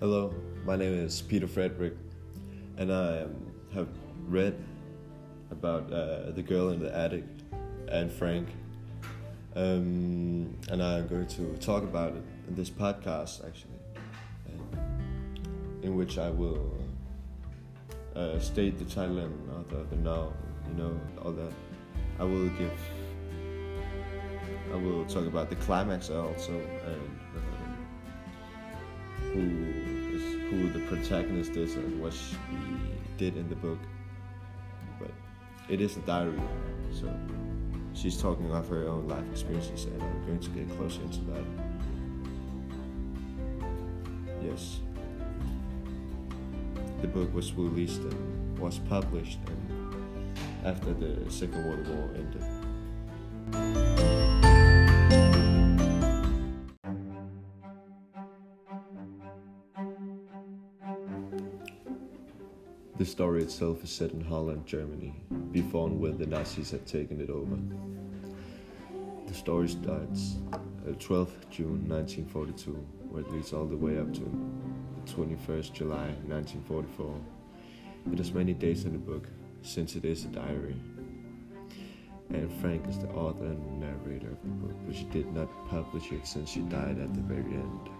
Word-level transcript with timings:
Hello, 0.00 0.34
my 0.66 0.74
name 0.74 0.92
is 0.92 1.22
Peter 1.22 1.46
Frederick, 1.46 1.94
and 2.78 2.92
I 2.92 3.20
um, 3.20 3.52
have 3.72 3.88
read 4.26 4.60
about 5.52 5.90
uh, 5.92 6.32
the 6.32 6.42
girl 6.42 6.70
in 6.70 6.80
the 6.80 6.94
attic 6.94 7.22
Anne 7.88 8.10
Frank. 8.10 8.48
Um, 9.54 10.58
and 10.68 10.82
I'm 10.82 11.06
going 11.06 11.28
to 11.28 11.56
talk 11.58 11.84
about 11.84 12.16
it 12.16 12.24
in 12.48 12.56
this 12.56 12.68
podcast, 12.70 13.46
actually, 13.46 13.70
in 15.82 15.94
which 15.96 16.18
I 16.18 16.28
will 16.28 16.76
uh, 18.16 18.40
state 18.40 18.80
the 18.80 18.84
title 18.86 19.18
and 19.18 19.50
all 19.52 19.64
the 19.68 19.78
other 19.78 19.96
now, 19.96 20.32
you 20.68 20.74
know, 20.74 21.00
all 21.24 21.30
that. 21.30 21.52
I 22.18 22.24
will 22.24 22.48
give, 22.48 22.78
I 24.72 24.76
will 24.76 25.04
talk 25.04 25.26
about 25.26 25.50
the 25.50 25.56
climax 25.56 26.10
also, 26.10 26.52
and 26.52 27.20
who 30.50 30.70
the 30.70 30.80
protagonist 30.80 31.56
is 31.56 31.76
and 31.76 32.00
what 32.00 32.12
she 32.12 32.36
did 33.16 33.36
in 33.36 33.48
the 33.48 33.56
book. 33.56 33.78
But 34.98 35.10
it 35.68 35.80
is 35.80 35.96
a 35.96 36.00
diary, 36.00 36.40
so 36.92 37.12
she's 37.92 38.20
talking 38.20 38.50
of 38.52 38.68
her 38.68 38.88
own 38.88 39.08
life 39.08 39.24
experiences, 39.30 39.84
and 39.84 40.02
I'm 40.02 40.26
going 40.26 40.40
to 40.40 40.50
get 40.50 40.68
closer 40.76 41.02
into 41.02 41.20
that. 41.32 41.44
Yes. 44.42 44.80
The 47.00 47.08
book 47.08 47.32
was 47.34 47.52
released 47.54 48.02
and 48.02 48.58
was 48.58 48.78
published 48.78 49.38
and 49.46 49.74
after 50.64 50.94
the 50.94 51.30
Second 51.30 51.66
World 51.66 51.86
War 51.88 52.08
ended. 52.14 53.93
The 62.96 63.04
story 63.04 63.42
itself 63.42 63.82
is 63.82 63.90
set 63.90 64.12
in 64.12 64.20
Holland, 64.20 64.66
Germany, 64.66 65.16
before 65.50 65.88
and 65.88 65.98
when 65.98 66.16
the 66.16 66.26
Nazis 66.26 66.70
had 66.70 66.86
taken 66.86 67.20
it 67.20 67.28
over. 67.28 67.56
The 69.26 69.34
story 69.34 69.68
starts 69.68 70.36
uh, 70.52 70.58
at 70.88 71.00
12th 71.00 71.50
June 71.50 71.88
1942, 71.88 72.70
where 73.10 73.22
it 73.22 73.32
leads 73.32 73.52
all 73.52 73.66
the 73.66 73.76
way 73.76 73.98
up 73.98 74.14
to 74.14 74.20
the 74.20 75.12
21st 75.12 75.72
July 75.72 76.06
1944. 76.28 77.20
It 78.12 78.18
has 78.18 78.32
many 78.32 78.54
dates 78.54 78.84
in 78.84 78.92
the 78.92 78.98
book, 78.98 79.26
since 79.62 79.96
it 79.96 80.04
is 80.04 80.24
a 80.26 80.28
diary. 80.28 80.76
Anne 82.30 82.48
Frank 82.60 82.86
is 82.88 83.00
the 83.00 83.08
author 83.08 83.46
and 83.46 83.80
narrator 83.80 84.28
of 84.28 84.40
the 84.42 84.48
book, 84.48 84.76
but 84.86 84.94
she 84.94 85.04
did 85.06 85.32
not 85.34 85.48
publish 85.68 86.12
it 86.12 86.28
since 86.28 86.48
she 86.48 86.60
died 86.60 87.00
at 87.00 87.12
the 87.12 87.22
very 87.22 87.42
end. 87.42 87.90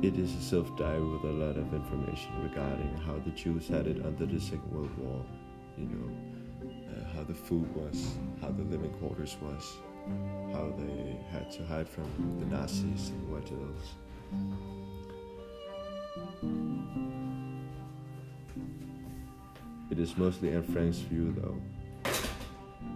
It 0.00 0.16
is 0.16 0.32
a 0.36 0.40
self 0.40 0.76
diary 0.76 1.04
with 1.04 1.24
a 1.24 1.32
lot 1.32 1.56
of 1.56 1.74
information 1.74 2.30
regarding 2.40 2.96
how 2.98 3.18
the 3.24 3.32
Jews 3.32 3.66
had 3.66 3.88
it 3.88 4.06
under 4.06 4.26
the 4.26 4.40
Second 4.40 4.70
World 4.72 4.96
War. 4.96 5.24
You 5.76 5.86
know, 5.86 6.70
uh, 6.70 7.16
how 7.16 7.24
the 7.24 7.34
food 7.34 7.74
was, 7.74 8.14
how 8.40 8.52
the 8.52 8.62
living 8.62 8.92
quarters 9.00 9.36
was, 9.42 9.76
how 10.52 10.72
they 10.78 11.18
had 11.32 11.50
to 11.50 11.66
hide 11.66 11.88
from 11.88 12.04
the 12.38 12.46
Nazis 12.46 13.10
and 13.10 13.28
what 13.28 13.50
else. 13.50 13.94
It 19.90 19.98
is 19.98 20.16
mostly 20.16 20.50
Anne 20.50 20.62
Frank's 20.62 20.98
view, 20.98 21.34
though, 21.36 21.60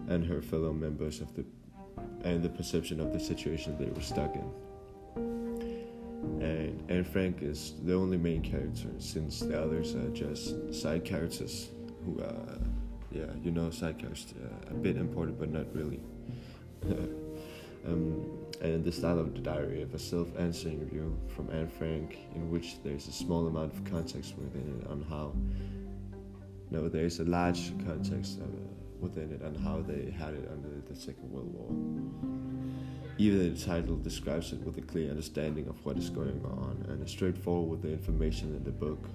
and 0.07 0.25
her 0.25 0.41
fellow 0.41 0.73
members 0.73 1.21
of 1.21 1.35
the 1.35 1.45
and 2.23 2.45
the 2.45 2.49
perception 2.49 3.01
of 3.01 3.13
the 3.13 3.19
situation 3.19 3.77
they 3.77 3.87
were 3.87 4.01
stuck 4.01 4.37
in. 4.37 5.42
And 6.23 6.83
Anne 6.89 7.05
Frank 7.05 7.43
is 7.43 7.75
the 7.85 7.95
only 7.95 8.17
main 8.17 8.43
character, 8.43 8.89
since 8.99 9.41
the 9.41 9.61
others 9.61 9.95
are 9.95 10.09
just 10.11 10.73
side 10.73 11.05
characters 11.05 11.71
who 12.05 12.21
are, 12.21 12.59
yeah, 13.11 13.27
you 13.43 13.51
know, 13.51 13.71
side 13.71 13.99
characters, 13.99 14.35
uh, 14.45 14.71
a 14.71 14.75
bit 14.75 14.97
important 14.97 15.39
but 15.39 15.51
not 15.51 15.67
really. 15.75 16.01
um, 17.87 18.39
and 18.61 18.85
the 18.85 18.93
style 18.93 19.19
of 19.19 19.35
the 19.35 19.41
diary 19.41 19.83
of 19.83 19.93
a 19.95 19.99
self-answering 19.99 20.81
review 20.81 21.17
from 21.35 21.51
Anne 21.51 21.69
Frank, 21.69 22.19
in 22.35 22.51
which 22.51 22.81
there's 22.85 23.09
a 23.09 23.13
small 23.13 23.47
amount 23.49 23.73
of 23.75 23.85
context 23.85 24.35
within 24.39 24.81
it 24.81 24.89
on 24.89 25.05
how. 25.09 25.33
No, 26.71 26.89
there's 26.89 27.19
a 27.19 27.25
large 27.25 27.73
context 27.85 28.39
of 28.39 28.45
uh, 28.45 28.73
within 29.03 29.33
it 29.33 29.43
and 29.43 29.57
how 29.57 29.83
they 29.83 30.11
had 30.11 30.35
it 30.35 30.49
under 30.51 30.81
the 30.89 30.95
Second 30.99 31.31
World 31.31 31.53
War. 31.53 31.69
Even 33.19 33.53
the 33.53 33.61
title 33.61 33.97
describes 33.97 34.53
it 34.53 34.61
with 34.61 34.79
a 34.79 34.81
clear 34.81 35.11
understanding 35.11 35.69
of 35.69 35.85
what 35.85 35.99
is 35.99 36.09
going 36.09 36.41
on 36.45 36.85
and 36.89 37.05
is 37.05 37.11
straightforward 37.11 37.71
with 37.71 37.83
the 37.83 37.91
information 37.91 38.55
in 38.57 38.65
the 38.65 38.71
book. 38.71 39.09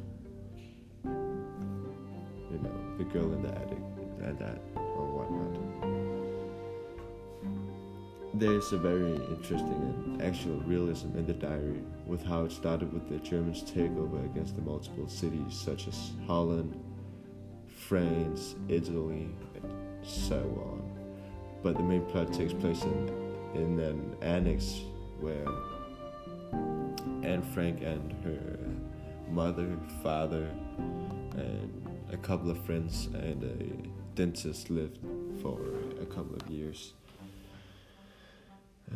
You 1.03 2.59
know, 2.61 2.97
the 2.97 3.05
girl 3.05 3.33
in 3.33 3.41
the 3.41 3.49
attic 3.49 3.79
and 4.21 4.37
that 4.39 4.61
or 4.75 5.07
whatnot. 5.07 6.07
There's 8.33 8.71
a 8.71 8.77
very 8.77 9.15
interesting 9.29 9.73
and 9.73 10.21
actual 10.21 10.59
realism 10.61 11.17
in 11.17 11.25
the 11.25 11.33
diary 11.33 11.81
with 12.05 12.23
how 12.23 12.43
it 12.43 12.51
started 12.51 12.93
with 12.93 13.09
the 13.09 13.17
Germans' 13.17 13.63
takeover 13.63 14.23
against 14.25 14.55
the 14.55 14.61
multiple 14.61 15.07
cities 15.07 15.53
such 15.53 15.87
as 15.87 16.11
Holland, 16.27 16.79
France, 17.67 18.55
Italy, 18.69 19.29
so 20.03 20.37
on. 20.37 20.83
But 21.63 21.77
the 21.77 21.83
main 21.83 22.05
plot 22.05 22.33
takes 22.33 22.53
place 22.53 22.83
in 22.83 23.27
in 23.55 23.79
an 23.79 24.15
annex 24.21 24.81
where 25.19 25.47
Anne 27.23 27.41
Frank 27.53 27.81
and 27.81 28.13
her 28.23 28.57
mother, 29.29 29.77
father, 30.03 30.49
and 30.77 31.87
a 32.11 32.17
couple 32.17 32.49
of 32.49 32.63
friends 32.65 33.07
and 33.13 33.43
a 33.43 34.15
dentist 34.15 34.69
lived 34.69 34.99
for 35.41 35.59
a 36.01 36.05
couple 36.05 36.35
of 36.35 36.47
years. 36.49 36.93
Uh, 38.91 38.95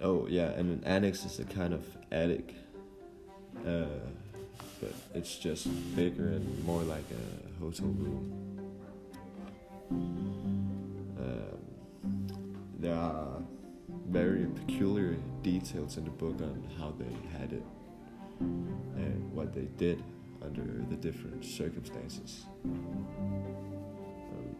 oh 0.00 0.26
yeah, 0.28 0.50
and 0.52 0.70
an 0.70 0.84
annex 0.84 1.24
is 1.24 1.38
a 1.38 1.44
kind 1.44 1.74
of 1.74 1.84
attic, 2.10 2.54
uh, 3.66 3.84
but 4.80 4.92
it's 5.14 5.36
just 5.36 5.68
bigger 5.94 6.28
and 6.28 6.64
more 6.64 6.82
like 6.82 7.04
a 7.10 7.60
hotel 7.62 7.86
room. 7.86 8.47
Um, 9.90 11.58
there 12.78 12.94
are 12.94 13.42
very 14.08 14.46
peculiar 14.46 15.16
details 15.42 15.96
in 15.96 16.04
the 16.04 16.10
book 16.10 16.40
on 16.40 16.66
how 16.78 16.92
they 16.98 17.12
had 17.38 17.52
it 17.52 17.62
and 18.40 19.32
what 19.32 19.52
they 19.52 19.68
did 19.76 20.02
under 20.42 20.84
the 20.88 20.96
different 20.96 21.44
circumstances. 21.44 22.46
Um, 22.64 24.56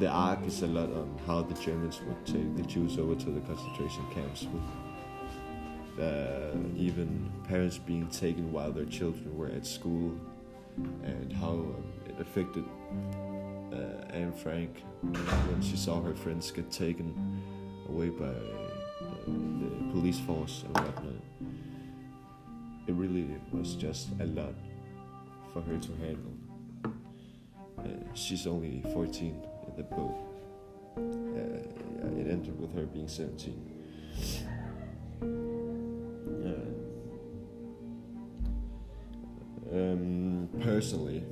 the 0.00 0.08
arc 0.08 0.44
is 0.46 0.62
a 0.62 0.66
lot 0.66 0.90
on 0.90 1.18
how 1.26 1.42
the 1.42 1.54
Germans 1.54 2.00
would 2.02 2.26
take 2.26 2.56
the 2.56 2.62
Jews 2.62 2.98
over 2.98 3.14
to 3.14 3.30
the 3.30 3.40
concentration 3.40 4.04
camps, 4.12 4.46
with 4.52 6.04
uh, 6.04 6.56
even 6.76 7.30
parents 7.46 7.78
being 7.78 8.08
taken 8.08 8.50
while 8.50 8.72
their 8.72 8.86
children 8.86 9.36
were 9.36 9.48
at 9.48 9.66
school, 9.66 10.18
and 10.76 11.32
how 11.32 11.50
um, 11.50 11.84
it 12.08 12.20
affected 12.20 12.64
uh, 13.72 14.04
Anne 14.10 14.32
Frank 14.32 14.82
when 15.02 15.62
she 15.62 15.76
saw 15.76 16.00
her 16.02 16.14
friends 16.14 16.50
get 16.50 16.70
taken 16.70 17.14
away 17.88 18.08
by 18.08 18.26
uh, 18.26 18.32
the 19.26 19.92
police 19.92 20.20
force 20.20 20.62
and 20.64 20.76
whatnot. 20.76 21.14
It 22.86 22.94
really 22.94 23.28
was 23.52 23.74
just 23.74 24.08
a 24.20 24.26
lot 24.26 24.54
for 25.52 25.62
her 25.62 25.78
to 25.78 25.92
handle. 25.96 26.32
Uh, 27.78 28.14
she's 28.14 28.46
only 28.46 28.82
14 28.92 29.46
in 29.68 29.76
the 29.76 29.82
book. 29.82 30.14
Uh, 30.96 32.18
it 32.18 32.28
ended 32.28 32.58
with 32.60 32.74
her 32.74 32.84
being 32.86 33.08
17. 33.08 33.81
Personally, 40.60 41.24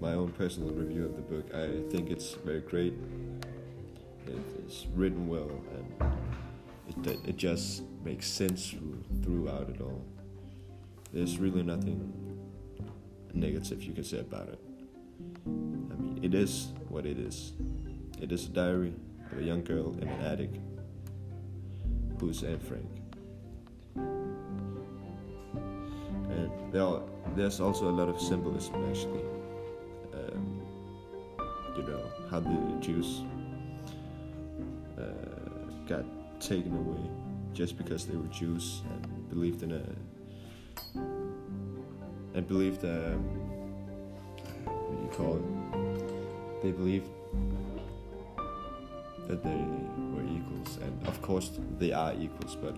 my 0.00 0.12
own 0.12 0.30
personal 0.32 0.70
review 0.70 1.04
of 1.04 1.16
the 1.16 1.22
book, 1.22 1.54
I 1.54 1.90
think 1.90 2.10
it's 2.10 2.34
very 2.34 2.60
great. 2.60 2.94
It's 4.26 4.86
written 4.94 5.28
well, 5.28 5.50
and 5.74 7.06
it, 7.06 7.18
it 7.26 7.36
just 7.36 7.82
makes 8.04 8.26
sense 8.26 8.74
throughout 9.22 9.70
it 9.70 9.80
all. 9.80 10.04
There's 11.12 11.38
really 11.38 11.62
nothing 11.62 12.12
negative 13.32 13.82
you 13.82 13.94
can 13.94 14.04
say 14.04 14.20
about 14.20 14.48
it. 14.48 14.58
I 15.46 15.48
mean, 15.48 16.20
it 16.22 16.34
is 16.34 16.72
what 16.88 17.06
it 17.06 17.18
is. 17.18 17.52
It 18.20 18.32
is 18.32 18.46
a 18.46 18.50
diary 18.50 18.92
of 19.32 19.38
a 19.38 19.42
young 19.42 19.64
girl 19.64 19.96
in 20.00 20.08
an 20.08 20.20
attic 20.20 20.50
who's 22.20 22.42
Anne 22.42 22.58
Frank. 22.58 22.97
There 26.72 26.82
are, 26.82 27.02
there's 27.34 27.60
also 27.60 27.88
a 27.88 27.94
lot 28.00 28.08
of 28.08 28.20
symbolism 28.20 28.74
actually 28.88 29.24
um, 30.14 30.60
you 31.76 31.82
know, 31.82 32.02
how 32.30 32.40
the 32.40 32.76
Jews 32.80 33.22
uh, 34.98 35.02
got 35.86 36.04
taken 36.40 36.76
away 36.76 37.10
just 37.52 37.76
because 37.76 38.06
they 38.06 38.16
were 38.16 38.26
Jews 38.26 38.82
and 38.90 39.28
believed 39.28 39.62
in 39.62 39.72
a 39.72 39.82
and 42.34 42.46
believed 42.46 42.84
uh, 42.84 43.14
what 44.64 44.96
do 44.96 45.02
you 45.02 45.10
call 45.12 45.36
it? 45.36 46.62
They 46.62 46.72
believed 46.72 47.08
that 49.28 49.42
they 49.42 49.64
were 50.14 50.24
equals, 50.24 50.78
and 50.82 51.06
of 51.06 51.20
course 51.22 51.50
they 51.78 51.92
are 51.92 52.14
equals, 52.14 52.56
but 52.56 52.76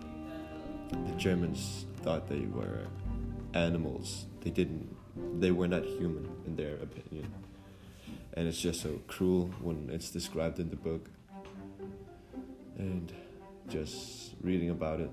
the 0.91 1.15
Germans 1.17 1.87
thought 2.03 2.29
they 2.29 2.47
were 2.47 2.87
animals. 3.55 4.27
They 4.43 4.51
didn't. 4.51 4.97
They 5.41 5.51
were 5.51 5.69
not 5.69 5.85
human 5.85 6.29
in 6.47 6.57
their 6.57 6.75
opinion, 6.77 7.33
and 8.35 8.49
it's 8.49 8.61
just 8.61 8.81
so 8.81 9.01
cruel 9.07 9.51
when 9.61 9.91
it's 9.93 10.11
described 10.11 10.59
in 10.59 10.71
the 10.71 10.77
book. 10.77 11.09
And 12.79 13.13
just 13.69 14.35
reading 14.41 14.71
about 14.71 15.01
it 15.01 15.11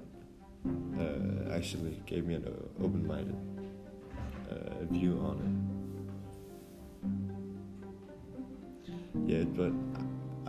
uh, 0.97 1.53
actually 1.53 2.01
gave 2.05 2.25
me 2.25 2.35
an 2.35 2.45
uh, 2.45 2.83
open-minded 2.83 3.35
uh, 4.49 4.85
view 4.89 5.19
on 5.19 5.37
it. 5.43 5.53
Yeah, 9.27 9.43
but 9.43 9.73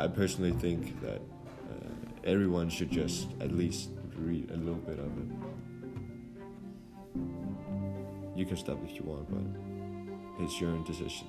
I 0.02 0.06
personally 0.06 0.52
think 0.52 1.00
that 1.00 1.20
uh, 1.70 1.90
everyone 2.25 2.69
should 2.70 2.90
just 2.90 3.29
at 3.40 3.52
least 3.52 3.90
read 4.17 4.50
a 4.50 4.56
little 4.56 4.75
bit 4.75 4.99
of 4.99 5.06
it. 5.06 5.29
You 8.38 8.46
can 8.46 8.56
stop 8.56 8.79
if 8.85 8.94
you 8.94 9.02
want, 9.02 9.29
but 9.29 10.44
it's 10.44 10.61
your 10.61 10.70
own 10.70 10.85
decision. 10.85 11.26